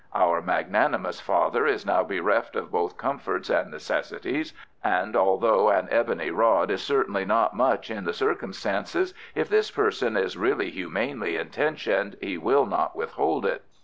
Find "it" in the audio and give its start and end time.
13.45-13.61